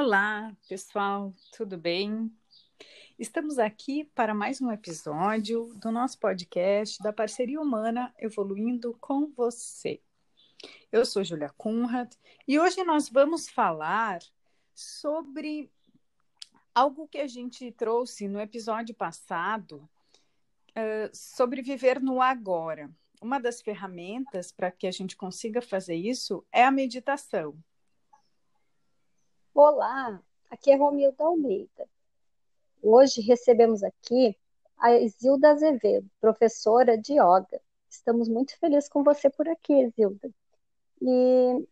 [0.00, 2.32] Olá, pessoal, tudo bem?
[3.18, 10.00] Estamos aqui para mais um episódio do nosso podcast da Parceria Humana Evoluindo com Você.
[10.92, 12.12] Eu sou Julia Kunrad
[12.46, 14.20] e hoje nós vamos falar
[14.72, 15.68] sobre
[16.72, 19.78] algo que a gente trouxe no episódio passado
[20.76, 22.88] uh, sobre viver no agora.
[23.20, 27.58] Uma das ferramentas para que a gente consiga fazer isso é a meditação.
[29.60, 31.88] Olá, aqui é Romilda Almeida.
[32.80, 34.38] Hoje recebemos aqui
[34.78, 37.60] a Isilda Azevedo, professora de yoga.
[37.90, 40.30] Estamos muito felizes com você por aqui, Isilda.
[41.02, 41.66] E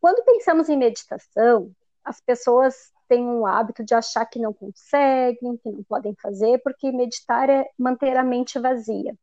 [0.00, 1.74] quando pensamos em meditação,
[2.04, 6.92] as pessoas têm um hábito de achar que não conseguem, que não podem fazer, porque
[6.92, 9.14] meditar é manter a mente vazia.
[9.14, 9.16] O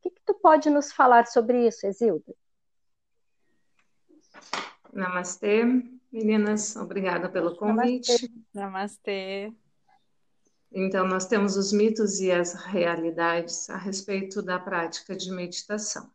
[0.00, 2.34] que, que tu pode nos falar sobre isso, Isilda?
[4.94, 5.62] Namastê,
[6.12, 8.32] meninas, obrigada pelo convite.
[8.54, 9.52] Namastê.
[10.72, 16.10] Então, nós temos os mitos e as realidades a respeito da prática de meditação.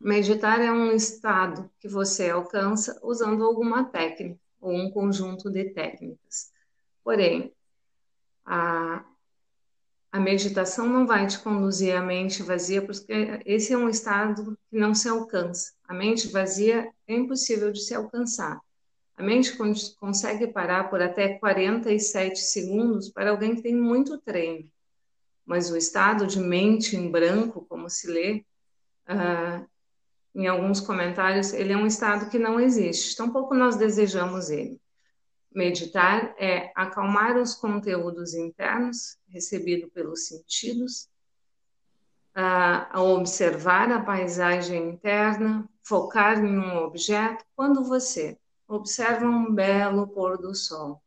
[0.00, 6.52] Meditar é um estado que você alcança usando alguma técnica ou um conjunto de técnicas.
[7.02, 7.52] Porém,
[8.44, 9.04] a,
[10.12, 14.78] a meditação não vai te conduzir à mente vazia, porque esse é um estado que
[14.78, 15.72] não se alcança.
[15.84, 18.60] A mente vazia é impossível de se alcançar.
[19.18, 19.58] A mente
[19.98, 24.70] consegue parar por até 47 segundos para alguém que tem muito treino.
[25.44, 28.44] Mas o estado de mente em branco, como se lê
[29.08, 29.68] uh,
[30.32, 33.16] em alguns comentários, ele é um estado que não existe.
[33.16, 34.80] Tampouco nós desejamos ele.
[35.52, 41.08] Meditar é acalmar os conteúdos internos recebidos pelos sentidos,
[42.32, 47.44] a observar a paisagem interna, focar em um objeto.
[47.56, 51.02] Quando você observa um belo pôr do sol,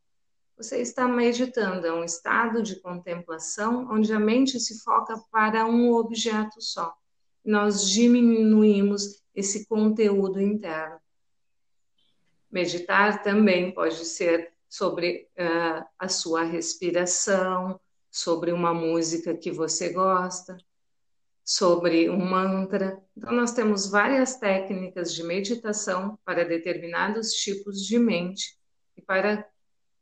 [0.61, 5.91] você está meditando, é um estado de contemplação onde a mente se foca para um
[5.91, 6.93] objeto só.
[7.43, 10.99] Nós diminuímos esse conteúdo interno.
[12.51, 17.79] Meditar também pode ser sobre uh, a sua respiração,
[18.11, 20.57] sobre uma música que você gosta,
[21.43, 23.01] sobre um mantra.
[23.17, 28.57] Então, nós temos várias técnicas de meditação para determinados tipos de mente
[28.95, 29.47] e para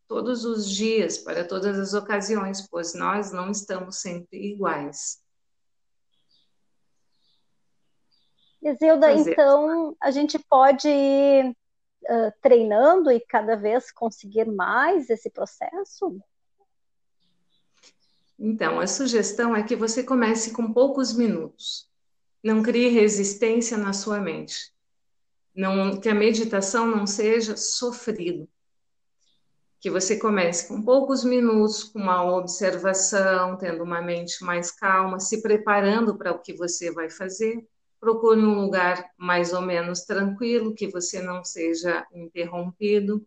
[0.08, 5.24] todos os dias, para todas as ocasiões, pois nós não estamos sempre iguais.
[8.62, 16.20] Isilda, então a gente pode uh, treinando e cada vez conseguir mais esse processo?
[18.40, 21.90] Então, a sugestão é que você comece com poucos minutos.
[22.44, 24.74] Não crie resistência na sua mente.
[25.54, 28.48] Não, que a meditação não seja sofrido.
[29.82, 35.42] Que você comece com poucos minutos, com uma observação, tendo uma mente mais calma, se
[35.42, 37.68] preparando para o que você vai fazer
[38.00, 43.26] procure um lugar mais ou menos tranquilo, que você não seja interrompido,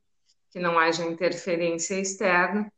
[0.51, 2.73] que não haja interferência externa.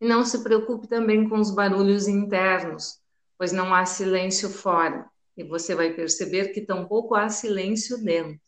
[0.00, 3.00] E não se preocupe também com os barulhos internos,
[3.36, 8.40] pois não há silêncio fora, e você vai perceber que tampouco há silêncio dentro.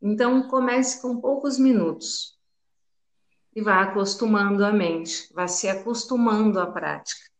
[0.00, 2.38] Então, comece com poucos minutos
[3.54, 7.30] e vá acostumando a mente, vá se acostumando à prática.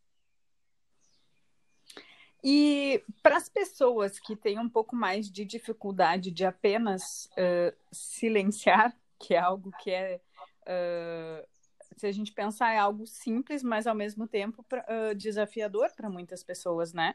[2.44, 8.96] E para as pessoas que têm um pouco mais de dificuldade de apenas uh, silenciar,
[9.18, 10.20] que é algo que é,
[10.66, 11.48] uh,
[11.96, 16.42] se a gente pensar, é algo simples, mas ao mesmo tempo uh, desafiador para muitas
[16.42, 17.14] pessoas, né?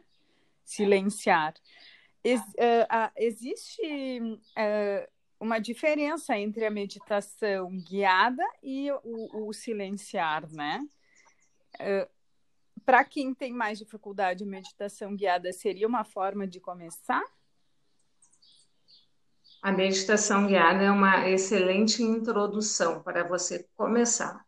[0.63, 1.53] Silenciar.
[2.23, 2.41] Ex
[3.16, 4.39] existe
[5.39, 10.81] uma diferença entre a meditação guiada e o, o silenciar, né?
[12.87, 17.22] para quem tem mais dificuldade, meditação guiada seria uma forma de começar?
[19.61, 24.46] A meditação guiada é uma excelente introdução para você começar,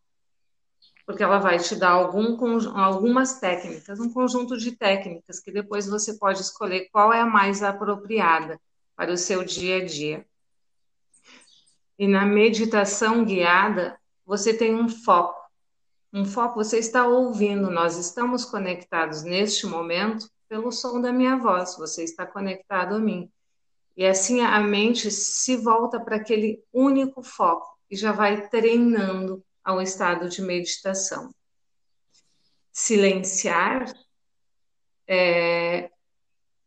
[1.09, 2.37] porque ela vai te dar algum,
[2.77, 7.63] algumas técnicas, um conjunto de técnicas que depois você pode escolher qual é a mais
[7.63, 8.61] apropriada
[8.95, 10.23] para o seu dia a dia.
[11.97, 15.39] E na meditação guiada, você tem um foco
[16.13, 21.75] um foco, você está ouvindo, nós estamos conectados neste momento pelo som da minha voz,
[21.75, 23.31] você está conectado a mim.
[23.97, 29.79] E assim a mente se volta para aquele único foco e já vai treinando ao
[29.79, 31.31] estado de meditação.
[32.71, 33.93] Silenciar
[35.07, 35.91] é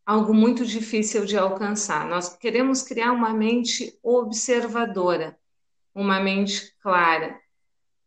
[0.06, 2.08] algo muito difícil de alcançar.
[2.08, 5.36] Nós queremos criar uma mente observadora,
[5.92, 7.40] uma mente clara,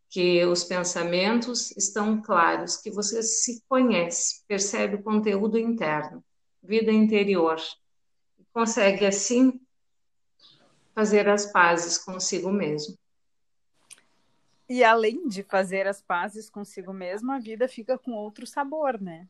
[0.09, 6.23] que os pensamentos estão claros, que você se conhece, percebe o conteúdo interno,
[6.63, 7.57] vida interior,
[8.53, 9.59] consegue assim
[10.93, 12.97] fazer as pazes consigo mesmo.
[14.67, 19.27] E além de fazer as pazes consigo mesmo, a vida fica com outro sabor, né?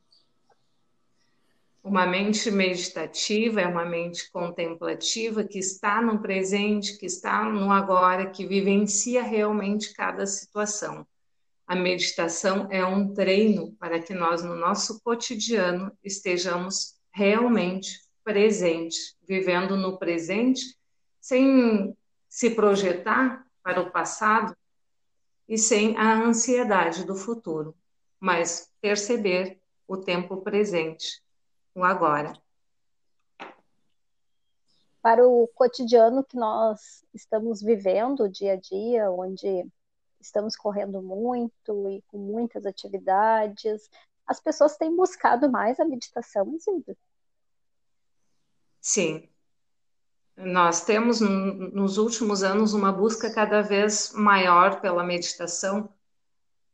[1.84, 8.32] Uma mente meditativa é uma mente contemplativa que está no presente, que está no agora,
[8.32, 11.06] que vivencia realmente cada situação.
[11.68, 19.76] A meditação é um treino para que nós, no nosso cotidiano, estejamos realmente presentes, vivendo
[19.76, 20.76] no presente,
[21.22, 21.96] sem
[22.28, 24.56] se projetar para o passado
[25.48, 27.76] e sem a ansiedade do futuro,
[28.20, 31.24] mas perceber o tempo presente,
[31.74, 32.34] o agora.
[35.02, 39.68] Para o cotidiano que nós estamos vivendo dia a dia, onde
[40.20, 43.88] estamos correndo muito e com muitas atividades,
[44.26, 46.98] as pessoas têm buscado mais a meditação, Zilda?
[48.82, 49.30] Sim,
[50.38, 55.90] nós temos nos últimos anos uma busca cada vez maior pela meditação,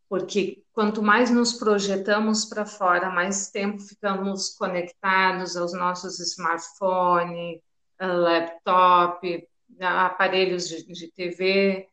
[0.09, 7.61] porque quanto mais nos projetamos para fora, mais tempo ficamos conectados aos nossos smartphones,
[7.99, 9.47] laptop,
[9.79, 11.87] aparelhos de, TV.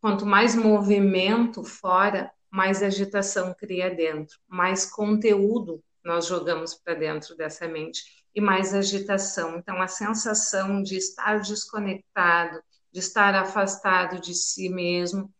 [0.00, 7.68] Quanto mais movimento fora, mais agitação cria dentro, mais conteúdo nós jogamos para dentro dessa
[7.68, 9.58] mente e mais agitação.
[9.58, 12.62] Então, a sensação de estar desconectado,
[12.92, 15.32] de estar afastado de si mesmo,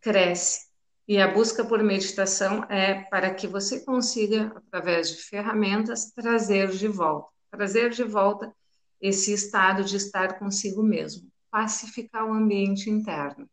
[0.00, 0.66] cresce.
[1.08, 6.88] E a busca por meditação é para que você consiga, através de ferramentas, trazer de
[6.88, 8.54] volta trazer de volta
[9.00, 13.48] esse estado de estar consigo mesmo, pacificar o ambiente interno.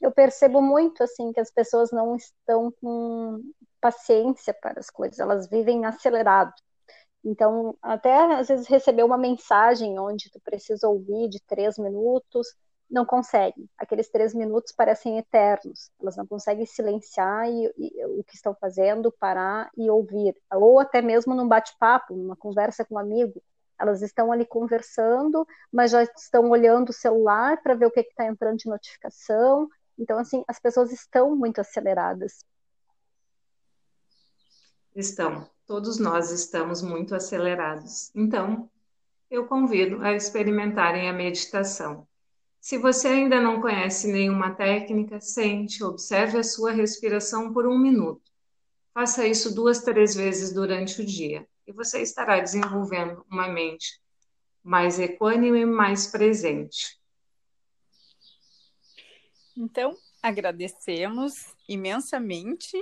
[0.00, 3.42] Eu percebo muito assim que as pessoas não estão com
[3.80, 6.52] paciência para as coisas, elas vivem acelerado.
[7.24, 12.46] Então, até às vezes receber uma mensagem onde tu precisa ouvir de três minutos,
[12.90, 13.68] não conseguem.
[13.76, 15.90] Aqueles três minutos parecem eternos.
[16.00, 20.34] Elas não conseguem silenciar e, e, o que estão fazendo, parar e ouvir.
[20.52, 23.42] Ou até mesmo num bate-papo, numa conversa com um amigo.
[23.78, 28.24] Elas estão ali conversando, mas já estão olhando o celular para ver o que está
[28.26, 29.68] entrando de notificação.
[29.98, 32.44] Então, assim, as pessoas estão muito aceleradas.
[34.98, 35.48] Estão.
[35.64, 38.10] Todos nós estamos muito acelerados.
[38.16, 38.68] Então,
[39.30, 42.04] eu convido a experimentarem a meditação.
[42.60, 48.28] Se você ainda não conhece nenhuma técnica, sente, observe a sua respiração por um minuto.
[48.92, 54.00] Faça isso duas, três vezes durante o dia e você estará desenvolvendo uma mente
[54.64, 56.98] mais equânime e mais presente.
[59.56, 62.76] Então, agradecemos imensamente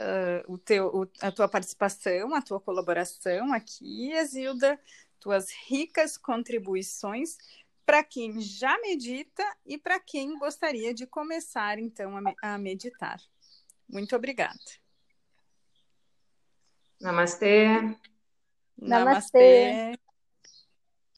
[0.00, 4.80] uh, o teu, o, a tua participação, a tua colaboração aqui, Exilda,
[5.20, 7.36] tuas ricas contribuições
[7.84, 13.20] para quem já medita e para quem gostaria de começar, então, a, a meditar.
[13.88, 14.58] Muito obrigada.
[17.00, 17.66] Namastê.
[18.78, 19.72] Namastê.
[19.96, 20.09] Namastê.